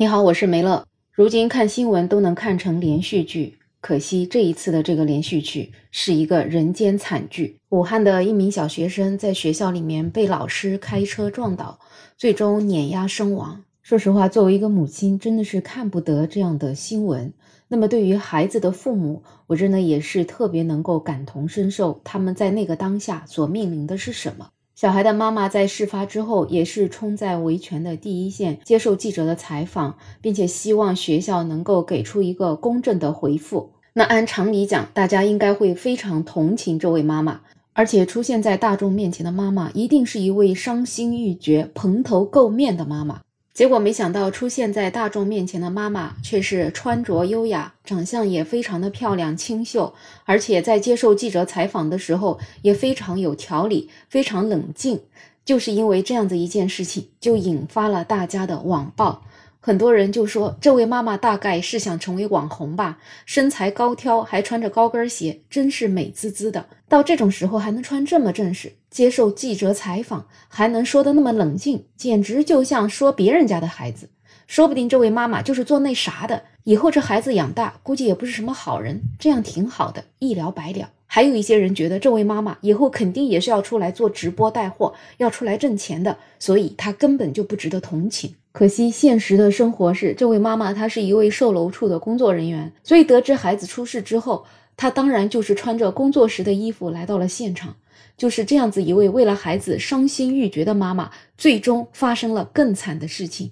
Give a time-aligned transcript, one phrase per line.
[0.00, 0.86] 你好，我是梅乐。
[1.12, 7.58] 如今看新闻都能看成连续剧，可惜这一次的这个连续剧是一个人间惨剧。
[7.68, 11.78] 武汉的一名小学生在学校里面被老师开车撞倒，
[12.16, 13.62] 最终碾压身亡。
[13.82, 17.30] 说实话，作为一个母亲，真的是看不得这样的新闻。
[17.68, 24.48] 那么对于孩子的父母，我真的也是特别能够感同身受，他们在那个当下所面临的是什么。
[24.80, 33.72] 小孩的妈妈在事发之后也是冲在维权的第一线，接受记者的采访，并且希望学校能够给出一个公正的回复。
[33.92, 37.42] 那按常理讲，大家应该会非常同情这位妈妈，
[37.74, 43.20] 而且出现在大众面前的妈妈一定是一位伤心欲绝、蓬头垢面的妈妈。
[43.52, 49.92] 结果没想到，出现在大众面前的妈妈却是穿着优雅，长相也非常的漂亮清秀，
[50.24, 55.00] 而且在接受记者采访的时候也非常有条理，非常冷静。
[55.44, 59.22] 就是因为这样子一件事情，就引发了大家的网暴。
[59.62, 66.64] 很多人就说，这位妈妈大概是想成为网红吧，身材高挑，还穿着高跟鞋，真是美滋滋的。
[66.88, 74.08] 到这种时候还能穿这么正式，接受记者采访，还能说的那么冷静，简直就像说别人家的孩子。
[74.46, 79.02] 说不定这位妈妈就是做那啥的，以后这孩子养大，估计也不是什么好人。
[79.18, 80.90] 这样挺好的，一了百了。
[81.06, 88.34] 还有一些人觉得这位妈妈以后肯定也是要出来做直播带货，要出来挣钱的，所以她根本就不值得同情。
[88.52, 94.44] 可惜，现实的生活是，这位妈妈她是一位售楼处的工作人员，所以得知孩子出事之后，
[94.76, 97.76] 她当然就是穿着工作时的衣服来到了现场。
[98.16, 103.50] 就是这样子一位为了孩子伤心欲绝的妈妈，最终发生了更惨的事情，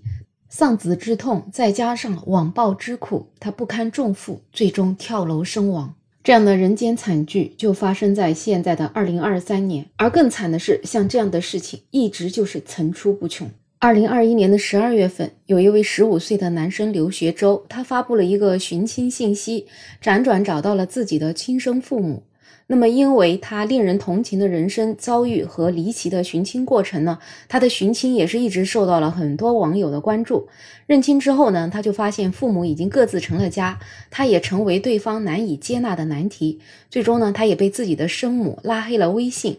[0.49, 5.95] 丧子之痛再加上网暴之苦，她不堪重负，最终跳楼身亡。
[6.25, 13.49] 这样的人间惨剧就发生在现在的二零二三年，而更惨的是，像这样的事情一直就是层出不穷。
[13.81, 19.69] 二零二一年的十二月份，有一位十五岁的男生刘学周，他发布了一个寻亲信息，
[20.03, 22.25] 辗转找到了自己的亲生父母。
[22.67, 30.49] 那么，因为他令人同情的人生遭遇和离奇的寻亲过程呢，他的寻亲也是一直受到了很多网友的关注。
[30.89, 33.79] 认亲之后呢，他就发现父母已经各自成了家，
[34.11, 36.59] 他也成为对方难以接纳的难题。
[36.91, 39.59] 最终呢，他也被自己的生母拉黑了微信。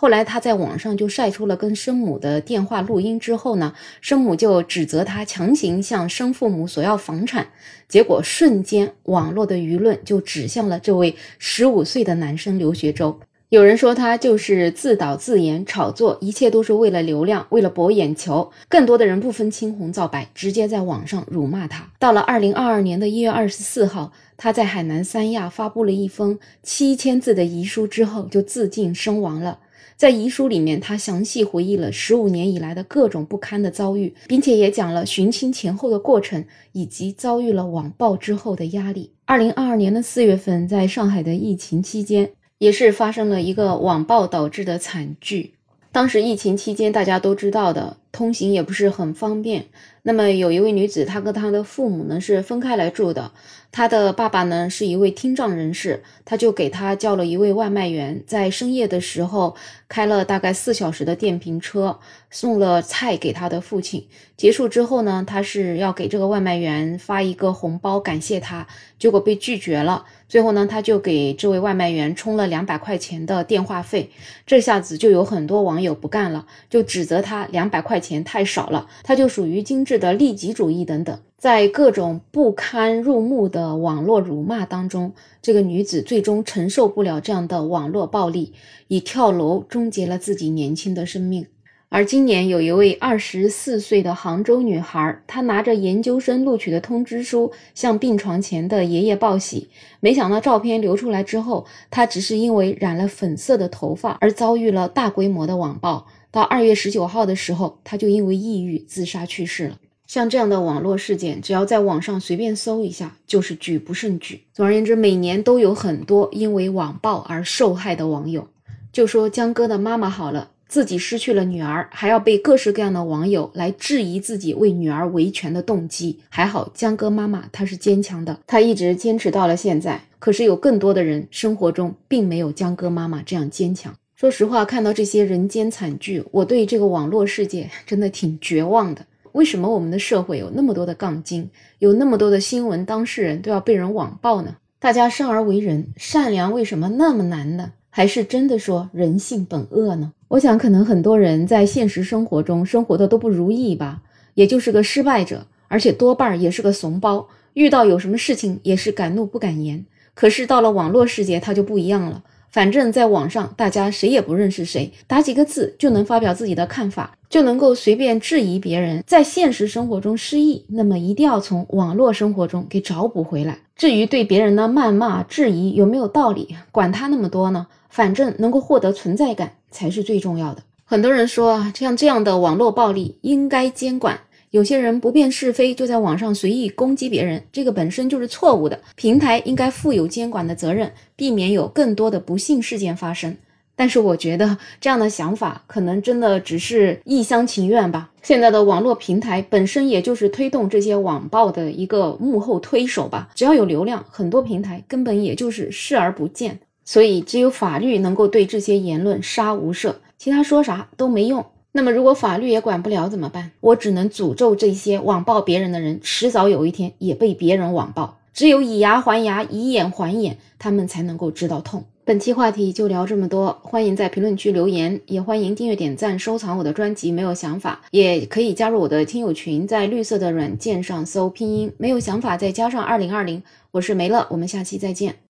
[0.00, 7.48] 后来他在网上就晒出了跟生母的电话录音，之后呢，生母就指责他强行向生父母索要房产，
[7.88, 13.18] 结果瞬间网络的舆论就指向了这位十五岁的男生刘学周。
[13.48, 18.52] 有人说他就是自导自演炒作，一切都是为了流量，为了博眼球。
[18.68, 21.90] 更多的人不分青红皂白，直接在网上辱骂他。
[21.98, 29.58] 到了二零二二年的一月二十四号，他在海南三亚发布了一封七千字的遗书之后，就自尽身亡了。
[29.96, 39.10] 在遗书里面，他详细回忆了十五年以来的各种不堪的遭遇，并且也讲了寻亲前后的过程，以及遭遇了网暴之后的压力。
[39.24, 45.54] 二零二二年的四月份，在上海的疫情期间，也是发生了一个网暴导致的惨剧。
[45.98, 49.64] 当时疫情期间，大家都知道的，通行也不是很方便。
[50.04, 53.32] 那么有一位女子，她跟她的父母呢是分开来住的。
[53.72, 59.56] 她的爸爸呢是一位听障人士，他就给她叫了一位外卖员，在深夜的时候
[59.88, 61.98] 开了大概四小时的电瓶车，
[62.30, 64.06] 送了菜给他的父亲。
[64.36, 68.68] 结束之后呢，他是要给这个外卖员发一个红包感谢他，
[69.00, 70.04] 结果被拒绝了。
[70.28, 74.10] 最后呢，他就给这位外卖员充了两百块钱的电话费。
[74.46, 79.98] 这下子就有很多网友不干了，就指责他两百块钱太少了，他就属于精致。
[79.98, 85.12] 的利己主义等等，在各种不堪入目的网络辱骂当中，
[85.42, 88.52] 这个女子最终承受不了这样的网络暴力，
[88.86, 91.46] 以跳楼终结了自己年轻的生命。
[91.90, 106.06] 而今年有一位二十四岁的杭州女孩，她拿着研究生录取的通知书向病床前的爷爷报喜，没想到照片流出来之后，她只是因为染了粉色的头发而遭遇了大规模的网暴。
[106.30, 109.78] 到二月十九号的时候，她就因为抑郁自杀去世了。
[110.06, 114.42] 像这样的网络事件，只要在网上随便搜一下，就是举不胜举。
[114.52, 118.46] 总而言之，每年都有很多因为网暴而受害的网友。
[118.92, 126.20] 就说江哥的妈妈好了，自己失去了女儿，还要被各式各样的网友来质疑自己为女儿维权的动机。
[126.28, 130.00] 还好江哥妈妈她是坚强的，她一直坚持到了现在。
[130.18, 133.94] 可是有更多的人生活中并没有江哥妈妈这样坚强。
[134.14, 139.06] 说实话，看到这些人间惨剧，我对这个网络世界真的挺绝望的。
[139.32, 141.48] 为什么我们的社会有那么多的杠精，
[141.78, 144.56] 有那么多的新闻当事人都要被人网暴呢？
[144.80, 147.72] 大家生而为人，善良为什么那么难呢？
[147.90, 150.12] 还是真的说人性本恶呢？
[150.28, 154.02] 我想，可能很多人在现实生活中生活的都不如意吧，
[154.34, 159.86] 也就是个失败者，而且多半也是个怂包，遇到有什么事情也是敢怒不敢言。
[160.14, 162.22] 可是到了网络世界，他就不一样了。
[162.50, 169.02] 反正，在网上大家谁也不认识谁，打几个字就能发表自己的看法，就能够随便质疑别人。
[169.06, 173.58] 在现实生活中失意，那么一定要从网络生活中给找补回来。
[173.78, 177.68] 至于对别人的谩骂、质疑有没有道理，管他那么多呢？
[177.88, 180.62] 反正能够获得存在感才是最重要的。
[180.84, 184.18] 很多人说啊，像这样的网络暴力应该监管。
[184.50, 188.80] 有些人不辨是非，就在网上随意攻击别人，这个本身就是错误的。
[188.96, 193.36] 平台应该负有监管的责任，避免有更多的不幸事件发生。
[193.78, 198.10] 但是，我觉得这样的想法可能真的只是一厢情愿吧。
[198.24, 203.28] 现在的网络平台本身也就是推动这些网暴的一个幕后推手吧。
[203.36, 206.58] 只要有流量，很多平台根本也就是视而不见。
[206.84, 211.46] 所以，只有法律能够对这些言论杀无赦，其他说啥都没用。
[211.70, 213.52] 那么，如果法律也管不了怎么办？
[213.60, 218.18] 我只能诅咒这些网暴别人的人，迟早有一天也被别人网暴。
[218.34, 221.84] 只有以牙还牙，以眼还眼，他们才能够知道痛。
[222.08, 227.12] 本期话题就聊这么多，欢迎在评论区留言，也欢迎订阅、点赞、收藏我的专辑。
[227.12, 233.42] 没有想法，也可以加入我的听友群，在绿色的软件上搜拼音“没有想法”，再加上二零二零。
[233.72, 235.16] 我是梅乐，我们下期再见。